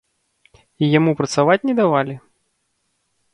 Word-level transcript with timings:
І 0.83 0.89
яму 0.99 1.11
працаваць 1.19 1.59
не 1.71 1.75
давалі? 1.81 2.15